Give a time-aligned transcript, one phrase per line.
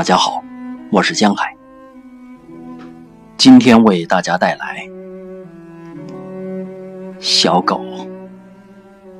[0.00, 0.42] 大家好，
[0.90, 1.54] 我是江海。
[3.36, 4.88] 今天为大家带来
[7.20, 7.84] 小狗，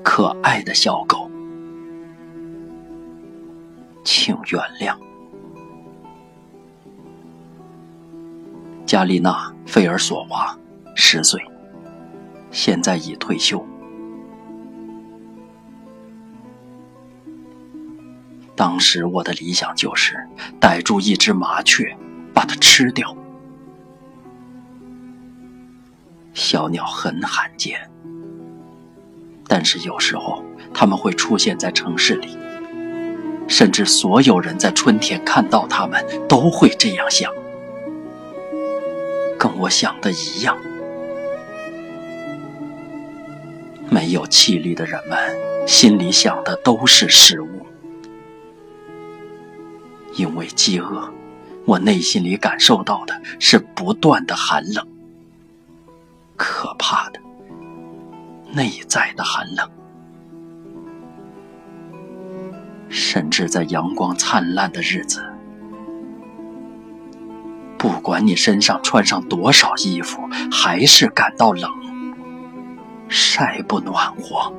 [0.02, 1.30] 可爱的小狗，
[4.04, 4.96] 请原谅。
[8.86, 10.58] 加丽娜·费尔索娃，
[10.94, 11.38] 十岁，
[12.50, 13.62] 现在已退休。
[18.61, 20.14] 当时我的理想就是
[20.61, 21.96] 逮住一只麻雀，
[22.35, 23.17] 把它吃掉。
[26.35, 27.91] 小鸟很罕见，
[29.49, 32.36] 但是有时候它们会出现在城市里，
[33.48, 37.33] 甚至所有人在春天看到它们都会这样想，
[39.39, 40.55] 跟我想的一样。
[43.89, 45.19] 没有气力的人们
[45.67, 47.48] 心里想的都是食物。
[50.20, 51.10] 因为饥饿，
[51.64, 54.86] 我内心里感受到的是不断的寒冷，
[56.36, 57.18] 可怕的
[58.52, 59.66] 内在的寒冷。
[62.90, 65.24] 甚至在阳光灿烂的日子，
[67.78, 70.20] 不管你身上穿上多少衣服，
[70.52, 71.72] 还是感到冷，
[73.08, 74.52] 晒不暖和，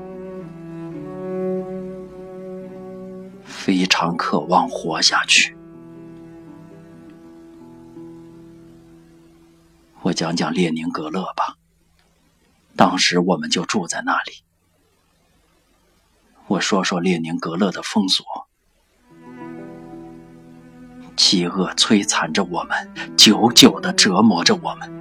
[3.72, 5.56] 非常渴望活下去。
[10.02, 11.56] 我讲讲列宁格勒吧。
[12.76, 14.44] 当时我们就住在那里。
[16.48, 18.26] 我说说列宁格勒的封锁。
[21.16, 24.92] 饥饿摧残着我们，久久的折磨着我们。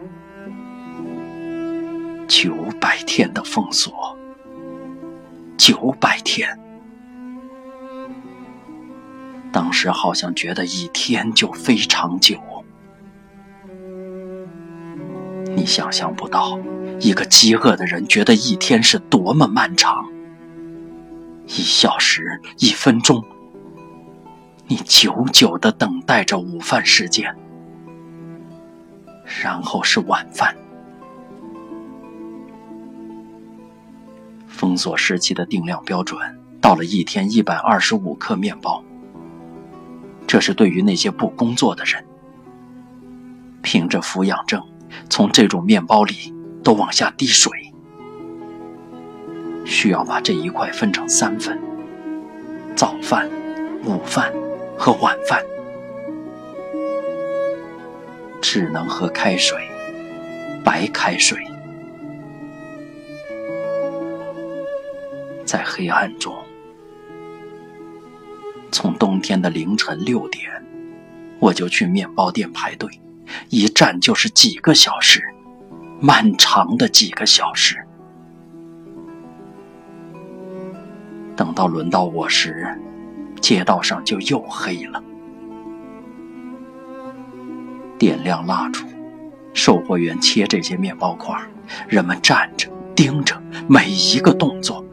[2.29, 4.17] 九百天的封锁，
[5.59, 6.57] 九百天。
[9.53, 12.37] 当时好像觉得一天就非常久。
[15.57, 16.59] 你想象不到，
[17.01, 20.07] 一个饥饿的人觉得一天是多么漫长。
[21.47, 23.25] 一小时，一分钟，
[24.69, 27.35] 你久久的等待着午饭时间，
[29.43, 30.57] 然后是晚饭。
[34.47, 36.21] 封锁时期的定量标准
[36.61, 38.85] 到了一天一百二十五克面包，
[40.31, 42.05] 这是对于那些不工作的人，
[43.63, 44.63] 凭着抚养证。
[45.09, 46.33] 从这种面包里
[46.63, 47.51] 都往下滴水，
[49.67, 51.61] 需要把这一块分成三份：
[52.77, 53.29] 早饭、
[53.85, 54.33] 午饭
[54.79, 55.43] 和晚饭，
[58.41, 59.59] 只能喝开水，
[60.65, 61.45] 白开水。
[65.45, 66.33] 在黑暗中，
[68.71, 70.51] 从冬天的凌晨六点，
[71.39, 72.89] 我就去面包店排队。
[73.49, 75.23] 一站就是几个小时，
[76.01, 77.77] 漫长的几个小时。
[81.37, 82.67] 等到轮到我时，
[83.41, 85.03] 街道上就又黑了。
[87.99, 88.85] 点亮蜡烛，
[89.55, 91.41] 售货员切这些面包块，
[91.89, 94.85] 人们站着盯着每一个动作，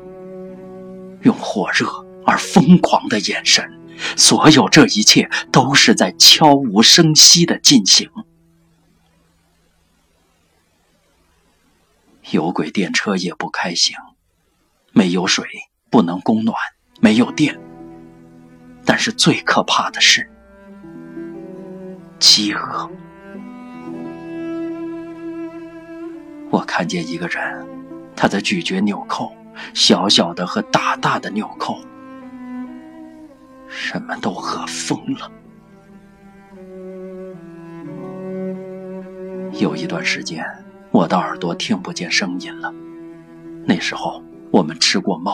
[1.24, 1.88] 用火热
[2.28, 3.74] 而疯狂的眼神。
[4.16, 8.12] 所有这一切都是在悄无声息的进行。
[12.30, 13.96] 有轨电车也不开行，
[14.92, 15.48] 没有水，
[15.90, 16.56] 不能供暖，
[17.00, 17.60] 没有电。
[18.86, 20.30] 但是最可怕的是
[22.20, 22.92] 饥饿。
[26.50, 27.68] 我看见一个人，
[28.16, 29.36] 他在咀嚼纽扣，
[29.74, 31.82] 小小的和大大的纽扣。
[33.68, 35.32] 人们都饿疯了。
[39.60, 40.46] 有一段时间，
[40.92, 42.74] 我的耳朵听不见声音了。
[43.66, 44.22] 那时候，
[44.52, 45.34] 我们吃过猫。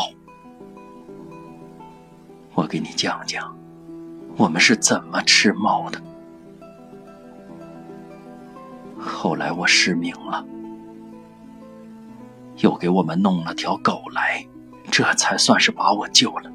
[2.56, 3.56] 我给你讲讲，
[4.38, 6.02] 我们是怎么吃猫的。
[8.98, 10.46] 后来我失明了，
[12.58, 14.46] 又给我们弄了条狗来，
[14.92, 16.52] 这才算是把我救了。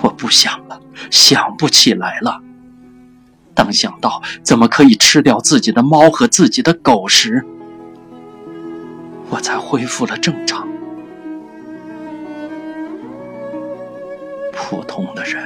[0.00, 0.80] 我不想了，
[1.10, 2.40] 想不起来了。
[3.54, 7.44] 当想到怎么可以吃掉自己的猫和自己的狗时，
[9.30, 10.68] 我才恢复了正常。
[14.52, 15.42] 普通的人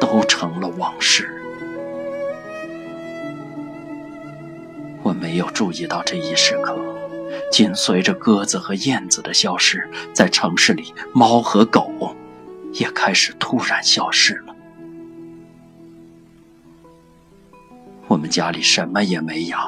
[0.00, 1.30] 都成了往事。
[5.02, 6.76] 我没有注意到这一时刻，
[7.52, 12.16] 紧随着鸽子和燕子的消失，在城市里，猫和狗。
[12.74, 14.54] 也开始突然消失了。
[18.06, 19.58] 我们家里什么也没养，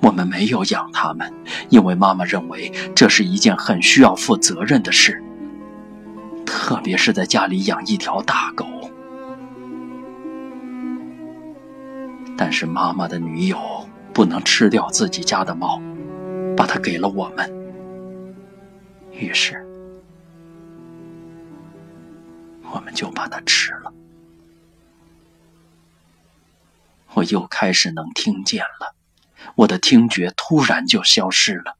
[0.00, 1.32] 我们没有养它们，
[1.68, 5.22] 因为妈妈认为这是一件很需要负责任的事，
[6.46, 8.66] 特别是在家里养一条大狗。
[12.36, 13.58] 但是妈妈的女友
[14.12, 15.80] 不能吃掉自己家的猫，
[16.56, 17.52] 把它给了我们。
[19.12, 19.64] 于是，
[22.72, 23.92] 我们就把它吃了。
[27.14, 28.94] 我又开始能听见了，
[29.54, 31.76] 我的听觉突然就消失了。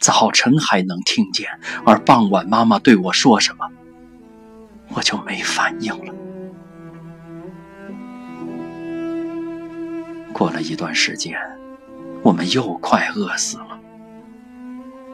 [0.00, 3.70] 早晨还能听见，而傍晚妈妈对我说什么，
[4.88, 6.12] 我就没反应了。
[10.32, 11.38] 过了一段时间，
[12.22, 13.78] 我们又快饿死了。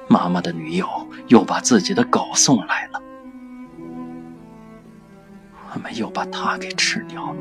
[0.08, 0.88] 妈妈的女友
[1.26, 3.02] 又把自己的狗送来了，
[5.78, 7.37] 们又把它给吃掉了。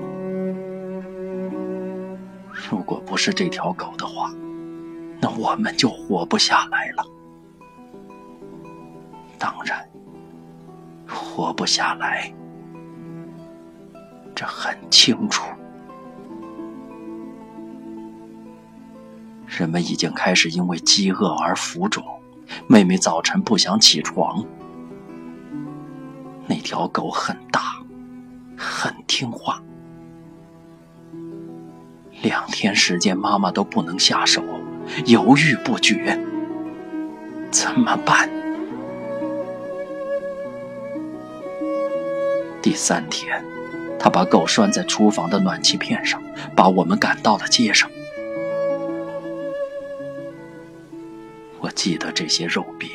[2.70, 4.32] 如果不是这条狗的话，
[5.22, 7.06] 那我们就活不下来了。
[9.38, 9.88] 当然，
[11.08, 12.34] 活不下来，
[14.34, 15.46] 这很清楚。
[19.46, 22.04] 人们已经开始因为饥饿而浮肿。
[22.68, 24.44] 妹妹早晨不想起床。
[26.48, 27.76] 那条狗很大，
[28.58, 29.62] 很听话。
[32.22, 34.44] 两天时间，妈妈都不能下手，
[35.06, 36.20] 犹豫不决。
[37.52, 38.30] 怎么办？
[42.62, 43.44] 第三天，
[44.00, 46.22] 她把狗拴在厨房的暖气片上，
[46.56, 47.90] 把我们赶到了街上。
[51.60, 52.90] 我记得这些肉饼，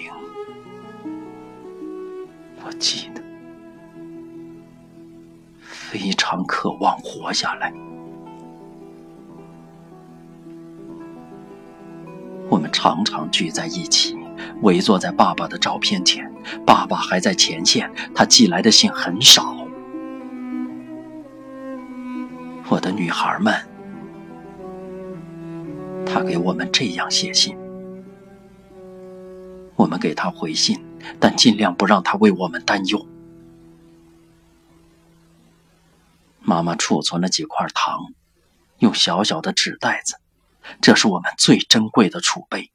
[7.30, 7.72] 活下来。
[12.48, 14.18] 我们常常聚在一起，
[14.62, 16.28] 围坐在爸爸的照片前。
[16.66, 19.54] 爸爸还在前线，他寄来的信很少。
[22.68, 23.54] 我的女孩们，
[26.04, 27.56] 他给我们这样写信。
[29.76, 30.80] 我们给他回信，
[31.20, 33.06] 但尽量不让他为我们担忧。
[36.50, 38.06] 妈妈储存了几块糖，
[38.78, 40.16] 用小小的纸袋子，
[40.80, 42.72] 这是我们最珍贵的储备。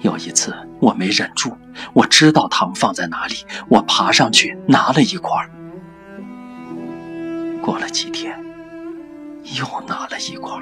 [0.00, 1.58] 有一次我没忍住，
[1.92, 3.34] 我知道糖放在哪里，
[3.68, 5.46] 我爬上去拿了一块。
[7.60, 8.34] 过了几天，
[9.58, 10.58] 又拿了一块。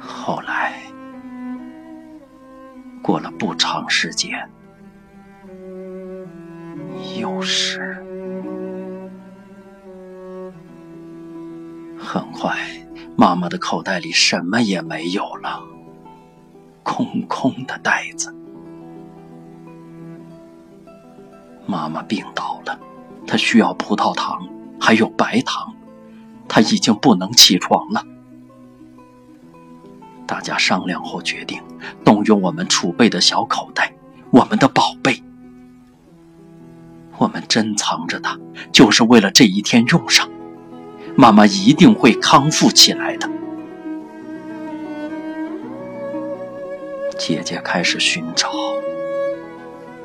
[0.00, 0.80] 后来。
[3.02, 4.50] 过了不长时间，
[7.20, 7.95] 又是
[12.18, 12.56] 很快，
[13.14, 15.62] 妈妈的口袋里什么也没有了，
[16.82, 18.34] 空空的袋子。
[21.66, 22.78] 妈妈病倒了，
[23.26, 24.48] 她需要葡萄糖，
[24.80, 25.74] 还有白糖，
[26.48, 28.02] 她已经不能起床了。
[30.26, 31.62] 大家商量后决定，
[32.02, 33.92] 动用我们储备的小口袋，
[34.30, 35.22] 我们的宝贝。
[37.18, 38.38] 我们珍藏着它，
[38.72, 40.26] 就是为了这一天用上。
[41.16, 43.28] 妈妈一定会康复起来的。
[47.18, 48.50] 姐姐开始寻找，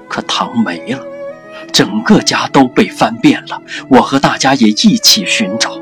[0.07, 1.05] 可糖没了，
[1.73, 3.61] 整个家都被翻遍了。
[3.89, 5.79] 我和大家也一起寻找。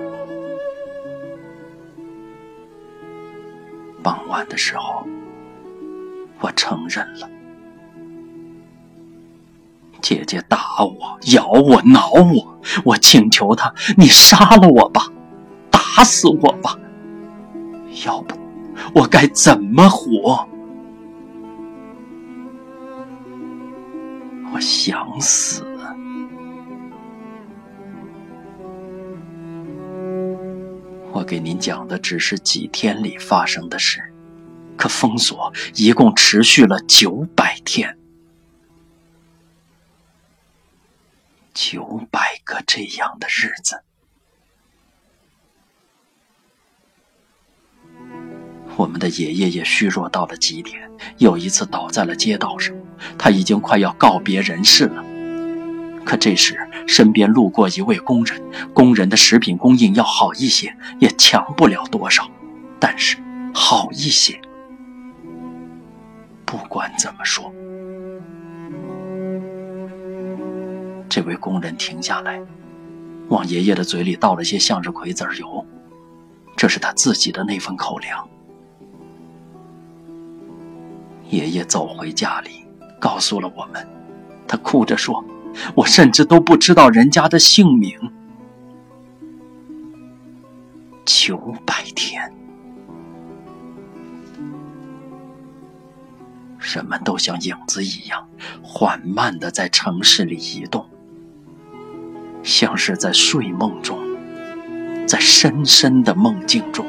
[4.02, 5.06] 傍晚的时候，
[6.40, 7.30] 我承认了，
[10.02, 15.08] 姐姐打我、咬我、挠我，我请求她：“你杀了我吧，
[15.96, 16.78] 打死我吧，
[18.06, 18.38] 要不
[18.96, 20.48] 我该怎么活？”
[24.54, 25.66] 我想死。
[31.12, 34.02] 我给您讲的只是几天里发生的事，
[34.78, 37.98] 可封锁一共持续了九百天，
[41.54, 43.84] 九百个这样的日子。
[48.80, 50.80] 我们的爷爷也虚弱到了极点，
[51.18, 52.74] 有一次倒在了街道上，
[53.18, 55.04] 他已经快要告别人世了。
[56.06, 56.58] 可这时，
[56.88, 58.42] 身边路过一位工人，
[58.74, 62.26] 工人的食品供应要好一些，也强不了多少，
[62.80, 63.18] 但是
[63.54, 64.40] 好一些。
[66.46, 67.54] 不管怎么说，
[71.10, 72.40] 这位工人停下来，
[73.28, 75.66] 往爷爷的嘴里倒了些向日葵籽油，
[76.56, 78.26] 这是他自己的那份口粮。
[81.30, 82.66] 爷爷走回家里，
[83.00, 83.88] 告诉了我们，
[84.48, 85.24] 他哭着说
[85.76, 87.98] ：“我甚至都不知道人家的姓名。”
[91.06, 92.32] 九百天，
[96.58, 98.28] 人们都像影子一样，
[98.62, 100.86] 缓慢的在城市里移动。
[102.42, 104.00] 像是在睡梦中，
[105.06, 106.86] 在深深的梦境中。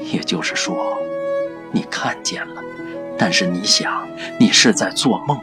[0.00, 0.98] 也就是说，
[1.72, 2.62] 你看见了，
[3.18, 4.06] 但是你想，
[4.38, 5.38] 你是在做梦。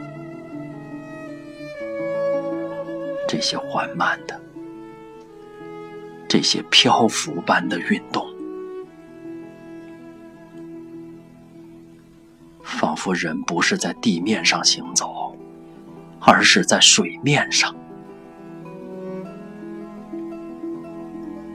[3.28, 4.40] 这些缓慢的，
[6.28, 8.26] 这些漂浮般的运动，
[12.62, 15.36] 仿佛人不是在地面上行走。
[16.28, 17.72] 而是在水面上，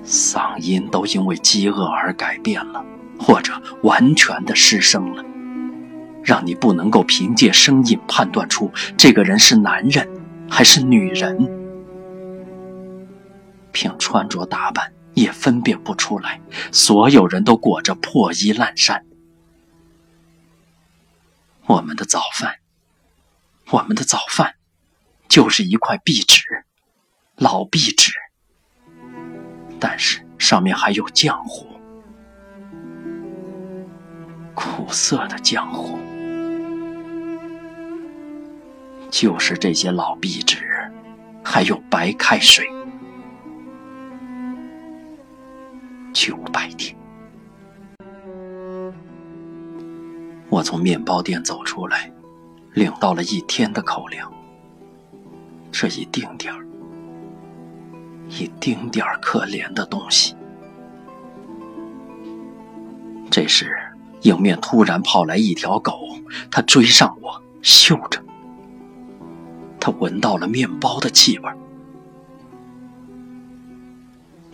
[0.05, 2.85] 嗓音都因为饥饿而改变了，
[3.21, 5.23] 或者完全的失声了，
[6.23, 10.09] 让你不能够凭借声音判断出这个人是男人
[10.49, 11.37] 还是女人，
[13.71, 16.41] 凭穿着打扮也分辨不出来。
[16.71, 19.05] 所有人都裹着破衣烂衫，
[21.67, 22.55] 我们的早饭，
[23.69, 24.55] 我们的早饭。
[25.29, 26.65] 就是一块壁纸，
[27.37, 28.11] 老壁纸，
[29.79, 31.70] 但是上面还有浆糊，
[34.55, 35.97] 苦涩的江湖。
[39.09, 40.65] 就是这些老壁纸，
[41.43, 42.65] 还有白开水。
[46.13, 46.95] 九百天，
[50.49, 52.11] 我从面包店走出来，
[52.73, 54.31] 领到了一天的口粮。
[55.71, 56.65] 这一丁点儿，
[58.27, 60.35] 一丁点儿可怜的东西。
[63.29, 63.77] 这时，
[64.21, 65.99] 迎面突然跑来一条狗，
[66.51, 68.21] 它追上我，嗅着。
[69.79, 71.49] 它闻到了面包的气味。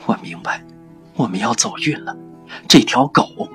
[0.06, 0.64] 我明白，
[1.16, 2.16] 我们要走运了。
[2.68, 3.50] 这条狗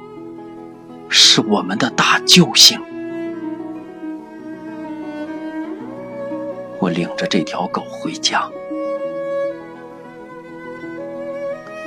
[1.09, 2.79] 是我们的大救星。
[6.79, 8.51] 我领着这条狗回家，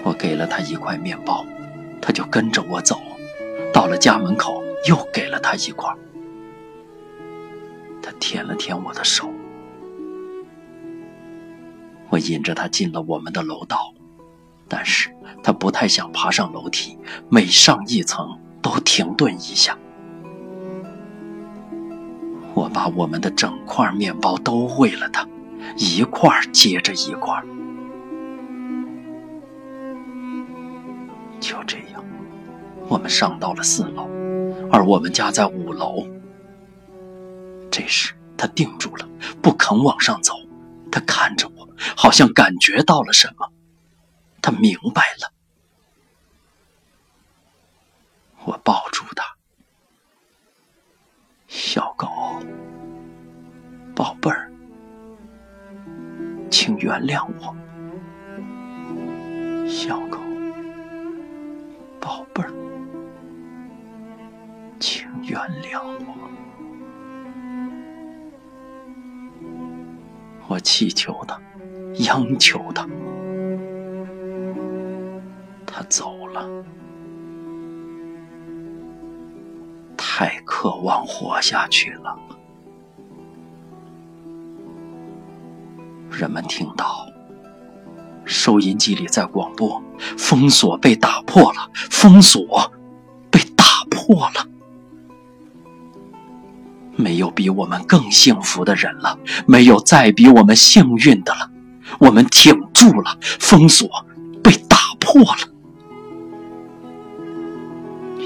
[0.04, 1.46] 我给了它一块面包，
[2.02, 3.00] 它就跟着我走。
[3.76, 5.94] 到了家门口，又给了他一块。
[8.02, 9.30] 他舔了舔我的手。
[12.08, 13.94] 我引着他进了我们的楼道，
[14.70, 15.14] 但是
[15.44, 19.78] 他不太想爬上楼梯，每上一层都停顿一下。
[22.54, 25.28] 我把我们的整块面包都喂了他，
[25.76, 27.44] 一块接着一块。
[31.42, 31.95] 就这样，
[32.88, 34.08] 我们上到了四楼，
[34.72, 36.08] 而我们家在五楼。
[37.72, 39.08] 这时，他定住了，
[39.42, 40.34] 不肯往上走。
[40.92, 43.52] 他看着我，好像感觉到了什么。
[44.42, 45.34] 他明白了。
[48.46, 49.36] 我抱住他。
[51.48, 52.08] 小狗，
[53.96, 54.52] 宝贝儿，
[56.50, 57.56] 请原谅我。
[59.68, 60.00] 小
[65.48, 66.16] 原谅我。
[70.48, 71.40] 我祈求他，
[72.06, 72.88] 央求他，
[75.66, 76.48] 他走了。
[79.98, 82.18] 太渴望活下去了。
[86.10, 87.06] 人们听到
[88.24, 89.84] 收音机里在广播
[90.18, 92.72] ：“封锁被打破了，封锁
[93.30, 94.48] 被打破了。”
[96.96, 101.52] 没有比我们更幸福的人了，没有再比我们幸运的了。
[102.00, 103.88] 我们挺住了，封锁
[104.44, 105.38] 被打破了。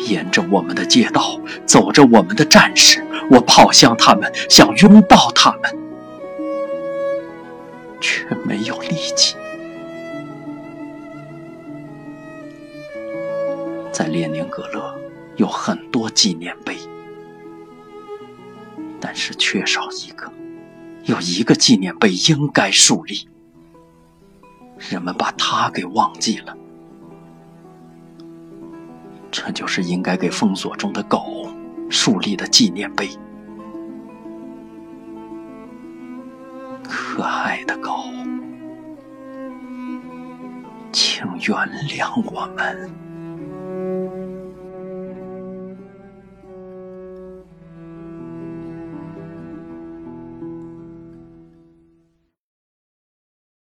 [0.07, 5.77] 沿着我们的街道，走着我们的战士，我跑向他们，想拥抱他们，
[7.99, 9.35] 却没有力气。
[13.91, 14.95] 在列宁格勒
[15.35, 16.77] 有很多纪念碑，
[18.99, 20.31] 但是缺少一个
[21.03, 23.27] 有一个纪念碑应该树立
[24.77, 26.55] 人们把它给忘记了。
[29.31, 31.47] 这就是应该给封锁中的狗
[31.89, 33.09] 树立的纪念碑。
[36.83, 38.03] 可爱的狗
[40.91, 41.55] 请原
[41.87, 43.08] 谅我们。